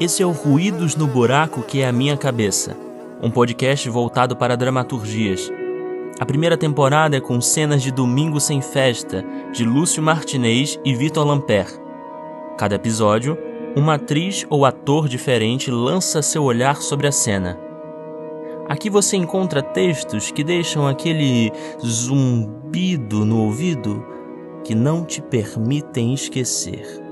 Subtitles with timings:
[0.00, 2.76] Esse é o Ruídos no Buraco que é a minha cabeça,
[3.22, 5.52] um podcast voltado para dramaturgias.
[6.18, 11.24] A primeira temporada é com cenas de Domingo Sem Festa, de Lúcio Martinez e Vitor
[11.24, 11.78] Lampert.
[12.58, 13.38] Cada episódio,
[13.76, 17.56] uma atriz ou ator diferente lança seu olhar sobre a cena.
[18.68, 21.52] Aqui você encontra textos que deixam aquele
[21.86, 24.04] zumbido no ouvido
[24.64, 27.03] que não te permitem esquecer.